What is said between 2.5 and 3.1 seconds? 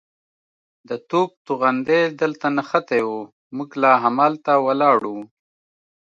نښتې